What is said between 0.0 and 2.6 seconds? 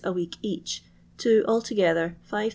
a week each, to, altogether, 5200